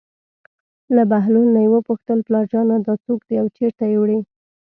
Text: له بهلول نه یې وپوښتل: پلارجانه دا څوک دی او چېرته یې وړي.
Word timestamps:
له 0.95 1.03
بهلول 1.11 1.47
نه 1.55 1.59
یې 1.65 1.69
وپوښتل: 1.71 2.19
پلارجانه 2.27 2.75
دا 2.87 2.93
څوک 3.05 3.19
دی 3.27 3.35
او 3.41 3.47
چېرته 3.57 3.83
یې 3.91 3.97
وړي. 3.99 4.19